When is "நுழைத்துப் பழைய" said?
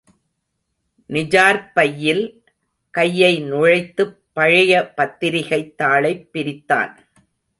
3.39-4.93